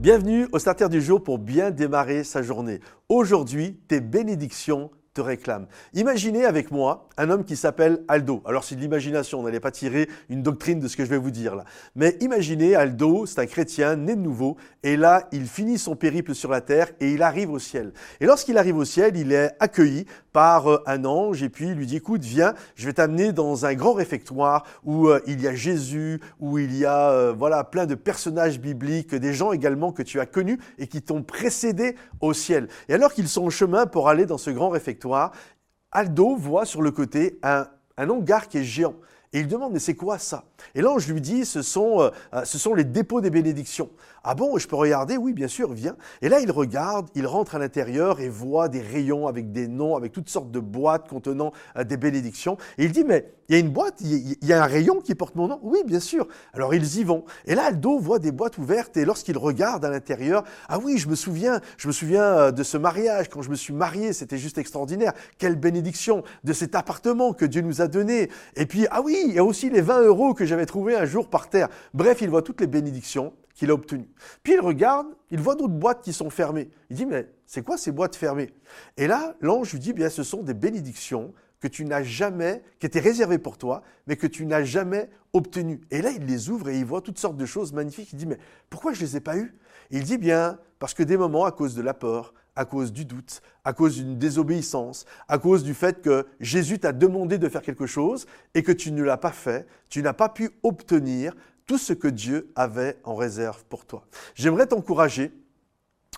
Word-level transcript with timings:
Bienvenue 0.00 0.48
au 0.52 0.58
Starter 0.58 0.88
du 0.88 1.02
jour 1.02 1.22
pour 1.22 1.38
bien 1.38 1.70
démarrer 1.70 2.24
sa 2.24 2.40
journée. 2.40 2.80
Aujourd'hui, 3.10 3.78
tes 3.86 4.00
bénédictions 4.00 4.90
te 5.20 5.26
réclament. 5.26 5.66
Imaginez 5.92 6.44
avec 6.44 6.70
moi 6.70 7.08
un 7.18 7.28
homme 7.28 7.44
qui 7.44 7.56
s'appelle 7.56 8.02
Aldo. 8.08 8.42
Alors 8.46 8.64
c'est 8.64 8.74
de 8.74 8.80
l'imagination, 8.80 9.40
on 9.40 9.42
n'allait 9.42 9.60
pas 9.60 9.70
tirer 9.70 10.08
une 10.30 10.42
doctrine 10.42 10.80
de 10.80 10.88
ce 10.88 10.96
que 10.96 11.04
je 11.04 11.10
vais 11.10 11.18
vous 11.18 11.30
dire 11.30 11.54
là. 11.54 11.64
Mais 11.94 12.16
imaginez 12.20 12.74
Aldo, 12.74 13.26
c'est 13.26 13.40
un 13.40 13.46
chrétien 13.46 13.96
né 13.96 14.16
de 14.16 14.20
nouveau, 14.20 14.56
et 14.82 14.96
là 14.96 15.28
il 15.32 15.46
finit 15.46 15.78
son 15.78 15.94
périple 15.94 16.34
sur 16.34 16.50
la 16.50 16.62
terre 16.62 16.88
et 17.00 17.12
il 17.12 17.22
arrive 17.22 17.50
au 17.50 17.58
ciel. 17.58 17.92
Et 18.20 18.26
lorsqu'il 18.26 18.56
arrive 18.56 18.76
au 18.78 18.84
ciel, 18.84 19.16
il 19.16 19.32
est 19.32 19.52
accueilli 19.60 20.06
par 20.32 20.68
euh, 20.68 20.82
un 20.86 21.04
ange 21.04 21.42
et 21.42 21.48
puis 21.48 21.66
il 21.68 21.74
lui 21.74 21.86
dit 21.86 21.96
écoute, 21.96 22.22
viens, 22.22 22.54
je 22.76 22.86
vais 22.86 22.92
t'amener 22.94 23.32
dans 23.32 23.66
un 23.66 23.74
grand 23.74 23.92
réfectoire 23.92 24.64
où 24.84 25.08
euh, 25.08 25.20
il 25.26 25.40
y 25.42 25.48
a 25.48 25.54
Jésus, 25.54 26.20
où 26.40 26.58
il 26.58 26.76
y 26.76 26.86
a 26.86 27.10
euh, 27.10 27.34
voilà 27.36 27.64
plein 27.64 27.86
de 27.86 27.94
personnages 27.94 28.60
bibliques, 28.60 29.14
des 29.14 29.34
gens 29.34 29.52
également 29.52 29.92
que 29.92 30.02
tu 30.02 30.20
as 30.20 30.26
connus 30.26 30.58
et 30.78 30.86
qui 30.86 31.02
t'ont 31.02 31.22
précédé 31.22 31.96
au 32.20 32.32
ciel. 32.32 32.68
Et 32.88 32.94
alors 32.94 33.12
qu'ils 33.12 33.28
sont 33.28 33.44
en 33.44 33.50
chemin 33.50 33.86
pour 33.86 34.08
aller 34.08 34.24
dans 34.24 34.38
ce 34.38 34.50
grand 34.50 34.70
réfectoire, 34.70 35.09
Aldo 35.92 36.36
voit 36.36 36.64
sur 36.64 36.82
le 36.82 36.90
côté 36.90 37.38
un, 37.42 37.66
un 37.96 38.08
hangar 38.08 38.48
qui 38.48 38.58
est 38.58 38.64
géant. 38.64 38.94
Et 39.32 39.40
il 39.40 39.46
demande, 39.46 39.72
mais 39.72 39.78
c'est 39.78 39.94
quoi 39.94 40.18
ça? 40.18 40.44
Et 40.74 40.80
l'ange 40.80 41.06
lui 41.06 41.20
dit, 41.20 41.44
ce 41.44 41.62
sont, 41.62 42.00
euh, 42.00 42.10
euh, 42.34 42.44
ce 42.44 42.58
sont 42.58 42.74
les 42.74 42.82
dépôts 42.82 43.20
des 43.20 43.30
bénédictions. 43.30 43.88
Ah 44.24 44.34
bon, 44.34 44.58
je 44.58 44.66
peux 44.66 44.76
regarder? 44.76 45.16
Oui, 45.16 45.32
bien 45.32 45.48
sûr, 45.48 45.72
viens. 45.72 45.96
Et 46.20 46.28
là, 46.28 46.40
il 46.40 46.50
regarde, 46.50 47.08
il 47.14 47.26
rentre 47.26 47.54
à 47.54 47.58
l'intérieur 47.58 48.20
et 48.20 48.28
voit 48.28 48.68
des 48.68 48.80
rayons 48.80 49.28
avec 49.28 49.52
des 49.52 49.68
noms, 49.68 49.96
avec 49.96 50.12
toutes 50.12 50.28
sortes 50.28 50.50
de 50.50 50.58
boîtes 50.58 51.08
contenant 51.08 51.52
euh, 51.76 51.84
des 51.84 51.96
bénédictions. 51.96 52.56
Et 52.76 52.84
il 52.84 52.92
dit, 52.92 53.04
mais 53.04 53.32
il 53.48 53.54
y 53.54 53.56
a 53.56 53.60
une 53.60 53.70
boîte, 53.70 54.00
il 54.00 54.36
y 54.42 54.52
a 54.52 54.62
un 54.62 54.66
rayon 54.66 55.00
qui 55.00 55.14
porte 55.14 55.34
mon 55.36 55.48
nom? 55.48 55.60
Oui, 55.62 55.78
bien 55.84 55.98
sûr. 55.98 56.28
Alors 56.52 56.72
ils 56.72 56.98
y 56.98 57.04
vont. 57.04 57.24
Et 57.46 57.54
là, 57.56 57.66
Aldo 57.66 57.98
voit 57.98 58.20
des 58.20 58.30
boîtes 58.30 58.58
ouvertes 58.58 58.96
et 58.96 59.04
lorsqu'il 59.04 59.36
regarde 59.36 59.84
à 59.84 59.90
l'intérieur, 59.90 60.44
ah 60.68 60.78
oui, 60.78 60.98
je 60.98 61.08
me 61.08 61.16
souviens, 61.16 61.60
je 61.76 61.88
me 61.88 61.92
souviens 61.92 62.52
de 62.52 62.62
ce 62.62 62.76
mariage, 62.76 63.28
quand 63.28 63.42
je 63.42 63.50
me 63.50 63.56
suis 63.56 63.72
marié, 63.72 64.12
c'était 64.12 64.38
juste 64.38 64.58
extraordinaire. 64.58 65.14
Quelle 65.36 65.56
bénédiction 65.56 66.22
de 66.44 66.52
cet 66.52 66.76
appartement 66.76 67.32
que 67.32 67.44
Dieu 67.44 67.62
nous 67.62 67.80
a 67.80 67.88
donné. 67.88 68.30
Et 68.54 68.66
puis, 68.66 68.86
ah 68.92 69.02
oui, 69.02 69.19
il 69.26 69.32
y 69.34 69.38
a 69.38 69.44
aussi 69.44 69.70
les 69.70 69.80
20 69.80 70.02
euros 70.02 70.34
que 70.34 70.44
j'avais 70.44 70.66
trouvés 70.66 70.96
un 70.96 71.04
jour 71.04 71.28
par 71.28 71.48
terre. 71.48 71.68
Bref, 71.94 72.20
il 72.20 72.30
voit 72.30 72.42
toutes 72.42 72.60
les 72.60 72.66
bénédictions 72.66 73.32
qu'il 73.54 73.70
a 73.70 73.74
obtenu. 73.74 74.08
Puis 74.42 74.54
il 74.54 74.60
regarde, 74.60 75.06
il 75.30 75.38
voit 75.38 75.54
d'autres 75.54 75.74
boîtes 75.74 76.02
qui 76.02 76.12
sont 76.12 76.30
fermées. 76.30 76.70
Il 76.88 76.96
dit, 76.96 77.06
mais 77.06 77.28
c'est 77.46 77.62
quoi 77.62 77.76
ces 77.76 77.92
boîtes 77.92 78.16
fermées? 78.16 78.54
Et 78.96 79.06
là, 79.06 79.34
l'ange 79.40 79.72
lui 79.72 79.78
dit, 79.78 79.92
bien, 79.92 80.08
ce 80.08 80.22
sont 80.22 80.42
des 80.42 80.54
bénédictions 80.54 81.32
que 81.60 81.68
tu 81.68 81.84
n'as 81.84 82.02
jamais, 82.02 82.62
qui 82.78 82.86
étaient 82.86 83.00
réservées 83.00 83.38
pour 83.38 83.58
toi, 83.58 83.82
mais 84.06 84.16
que 84.16 84.26
tu 84.26 84.46
n'as 84.46 84.64
jamais 84.64 85.10
obtenues. 85.34 85.82
Et 85.90 86.00
là, 86.00 86.10
il 86.10 86.24
les 86.24 86.48
ouvre 86.48 86.70
et 86.70 86.78
il 86.78 86.84
voit 86.86 87.02
toutes 87.02 87.18
sortes 87.18 87.36
de 87.36 87.46
choses 87.46 87.72
magnifiques. 87.72 88.12
Il 88.12 88.16
dit, 88.16 88.26
mais 88.26 88.38
pourquoi 88.70 88.94
je 88.94 89.00
ne 89.00 89.06
les 89.06 89.16
ai 89.18 89.20
pas 89.20 89.36
eues? 89.36 89.54
Il 89.90 90.04
dit, 90.04 90.16
bien, 90.16 90.58
parce 90.78 90.94
que 90.94 91.02
des 91.02 91.18
moments, 91.18 91.44
à 91.44 91.52
cause 91.52 91.74
de 91.74 91.82
la 91.82 91.92
peur, 91.92 92.32
à 92.56 92.64
cause 92.64 92.92
du 92.92 93.04
doute, 93.04 93.42
à 93.64 93.72
cause 93.72 93.96
d'une 93.96 94.18
désobéissance, 94.18 95.06
à 95.28 95.38
cause 95.38 95.64
du 95.64 95.74
fait 95.74 96.02
que 96.02 96.26
Jésus 96.40 96.78
t'a 96.78 96.92
demandé 96.92 97.38
de 97.38 97.48
faire 97.48 97.62
quelque 97.62 97.86
chose 97.86 98.26
et 98.54 98.62
que 98.62 98.72
tu 98.72 98.92
ne 98.92 99.02
l'as 99.02 99.16
pas 99.16 99.32
fait, 99.32 99.66
tu 99.88 100.02
n'as 100.02 100.12
pas 100.12 100.28
pu 100.28 100.50
obtenir 100.62 101.34
tout 101.66 101.78
ce 101.78 101.92
que 101.92 102.08
Dieu 102.08 102.50
avait 102.56 102.98
en 103.04 103.14
réserve 103.14 103.64
pour 103.66 103.86
toi. 103.86 104.04
J'aimerais 104.34 104.66
t'encourager, 104.66 105.32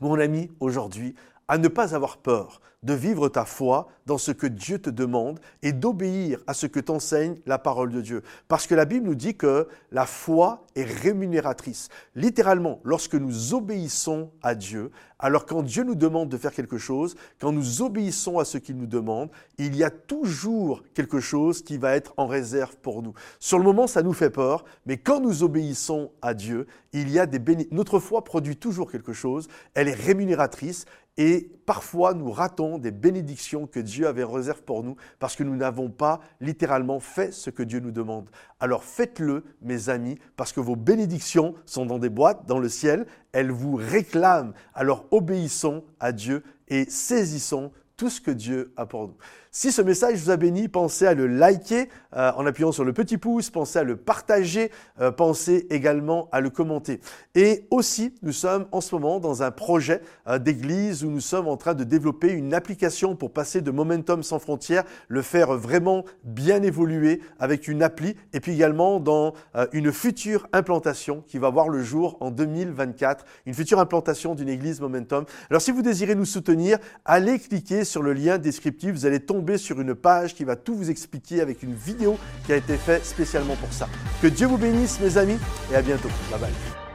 mon 0.00 0.18
ami, 0.18 0.50
aujourd'hui, 0.60 1.14
à 1.48 1.58
ne 1.58 1.68
pas 1.68 1.94
avoir 1.94 2.18
peur 2.18 2.60
de 2.82 2.94
vivre 2.94 3.28
ta 3.28 3.44
foi 3.44 3.88
dans 4.06 4.18
ce 4.18 4.30
que 4.30 4.46
Dieu 4.46 4.78
te 4.78 4.90
demande 4.90 5.40
et 5.62 5.72
d'obéir 5.72 6.40
à 6.46 6.54
ce 6.54 6.66
que 6.66 6.78
t'enseigne 6.78 7.36
la 7.46 7.58
parole 7.58 7.90
de 7.90 8.00
Dieu. 8.00 8.22
Parce 8.48 8.66
que 8.66 8.74
la 8.74 8.84
Bible 8.84 9.06
nous 9.06 9.14
dit 9.14 9.36
que 9.36 9.68
la 9.90 10.06
foi 10.06 10.64
est 10.76 10.84
rémunératrice. 10.84 11.88
Littéralement, 12.14 12.80
lorsque 12.84 13.14
nous 13.14 13.54
obéissons 13.54 14.30
à 14.42 14.54
Dieu, 14.54 14.90
alors 15.18 15.46
quand 15.46 15.62
Dieu 15.62 15.82
nous 15.82 15.94
demande 15.94 16.28
de 16.28 16.36
faire 16.36 16.52
quelque 16.52 16.76
chose, 16.76 17.16
quand 17.40 17.52
nous 17.52 17.80
obéissons 17.80 18.38
à 18.38 18.44
ce 18.44 18.58
qu'il 18.58 18.76
nous 18.76 18.86
demande, 18.86 19.30
il 19.56 19.74
y 19.74 19.82
a 19.82 19.90
toujours 19.90 20.82
quelque 20.94 21.20
chose 21.20 21.62
qui 21.62 21.78
va 21.78 21.96
être 21.96 22.12
en 22.18 22.26
réserve 22.26 22.76
pour 22.76 23.02
nous. 23.02 23.14
Sur 23.40 23.58
le 23.58 23.64
moment, 23.64 23.86
ça 23.86 24.02
nous 24.02 24.12
fait 24.12 24.30
peur, 24.30 24.64
mais 24.84 24.98
quand 24.98 25.20
nous 25.20 25.42
obéissons 25.42 26.10
à 26.20 26.34
Dieu, 26.34 26.66
il 26.92 27.10
y 27.10 27.18
a 27.18 27.26
des 27.26 27.40
Notre 27.70 27.98
foi 27.98 28.24
produit 28.24 28.56
toujours 28.56 28.90
quelque 28.90 29.12
chose, 29.12 29.48
elle 29.74 29.88
est 29.88 29.94
rémunératrice 29.94 30.84
et 31.18 31.50
parfois 31.64 32.12
nous 32.12 32.30
ratons 32.30 32.78
des 32.78 32.90
bénédictions 32.90 33.66
que 33.66 33.80
Dieu 33.80 34.06
avait 34.06 34.24
réservées 34.24 34.60
pour 34.66 34.82
nous 34.82 34.96
parce 35.18 35.34
que 35.34 35.42
nous 35.42 35.56
n'avons 35.56 35.88
pas 35.88 36.20
littéralement 36.40 37.00
fait 37.00 37.32
ce 37.32 37.48
que 37.48 37.62
Dieu 37.62 37.80
nous 37.80 37.90
demande. 37.90 38.28
Alors 38.60 38.84
faites-le, 38.84 39.44
mes 39.62 39.88
amis, 39.88 40.18
parce 40.36 40.52
que 40.52 40.60
vos 40.60 40.76
bénédictions 40.76 41.54
sont 41.64 41.86
dans 41.86 41.98
des 41.98 42.10
boîtes 42.10 42.46
dans 42.46 42.58
le 42.58 42.68
ciel, 42.68 43.06
elles 43.36 43.50
vous 43.50 43.76
réclament. 43.76 44.54
Alors 44.72 45.04
obéissons 45.10 45.84
à 46.00 46.12
Dieu 46.12 46.42
et 46.68 46.88
saisissons 46.88 47.70
tout 47.96 48.10
ce 48.10 48.20
que 48.20 48.30
Dieu 48.30 48.72
a 48.76 48.86
pour 48.86 49.08
nous. 49.08 49.16
Si 49.58 49.72
ce 49.72 49.80
message 49.80 50.18
vous 50.18 50.30
a 50.30 50.36
béni, 50.36 50.68
pensez 50.68 51.06
à 51.06 51.14
le 51.14 51.26
liker 51.26 51.88
euh, 52.14 52.30
en 52.36 52.44
appuyant 52.44 52.72
sur 52.72 52.84
le 52.84 52.92
petit 52.92 53.16
pouce, 53.16 53.48
pensez 53.48 53.78
à 53.78 53.84
le 53.84 53.96
partager, 53.96 54.70
euh, 55.00 55.10
pensez 55.10 55.66
également 55.70 56.28
à 56.30 56.42
le 56.42 56.50
commenter. 56.50 57.00
Et 57.34 57.66
aussi, 57.70 58.14
nous 58.20 58.32
sommes 58.32 58.66
en 58.70 58.82
ce 58.82 58.94
moment 58.94 59.18
dans 59.18 59.42
un 59.42 59.50
projet 59.50 60.02
euh, 60.28 60.38
d'église 60.38 61.04
où 61.04 61.10
nous 61.10 61.22
sommes 61.22 61.48
en 61.48 61.56
train 61.56 61.72
de 61.72 61.84
développer 61.84 62.28
une 62.28 62.52
application 62.52 63.16
pour 63.16 63.32
passer 63.32 63.62
de 63.62 63.70
Momentum 63.70 64.22
sans 64.22 64.38
frontières, 64.38 64.84
le 65.08 65.22
faire 65.22 65.54
vraiment 65.54 66.04
bien 66.22 66.62
évoluer 66.62 67.22
avec 67.38 67.66
une 67.66 67.82
appli 67.82 68.14
et 68.34 68.40
puis 68.40 68.52
également 68.52 69.00
dans 69.00 69.32
une 69.72 69.90
future 69.90 70.48
implantation 70.52 71.24
qui 71.26 71.38
va 71.38 71.48
voir 71.48 71.70
le 71.70 71.82
jour 71.82 72.18
en 72.20 72.30
2024, 72.30 73.24
une 73.46 73.54
future 73.54 73.78
implantation 73.80 74.34
d'une 74.34 74.50
église 74.50 74.82
Momentum. 74.82 75.24
Alors 75.48 75.62
si 75.62 75.70
vous 75.70 75.80
désirez 75.80 76.14
nous 76.14 76.26
soutenir, 76.26 76.78
allez 77.06 77.38
cliquer 77.38 77.85
sur 77.86 78.02
le 78.02 78.12
lien 78.12 78.36
descriptif, 78.36 78.92
vous 78.92 79.06
allez 79.06 79.20
tomber 79.20 79.56
sur 79.56 79.80
une 79.80 79.94
page 79.94 80.34
qui 80.34 80.44
va 80.44 80.56
tout 80.56 80.74
vous 80.74 80.90
expliquer 80.90 81.40
avec 81.40 81.62
une 81.62 81.74
vidéo 81.74 82.18
qui 82.44 82.52
a 82.52 82.56
été 82.56 82.76
faite 82.76 83.06
spécialement 83.06 83.56
pour 83.56 83.72
ça. 83.72 83.88
Que 84.20 84.26
Dieu 84.26 84.46
vous 84.46 84.58
bénisse 84.58 85.00
mes 85.00 85.16
amis 85.16 85.38
et 85.72 85.76
à 85.76 85.82
bientôt. 85.82 86.10
Bye 86.30 86.40
bye. 86.40 86.85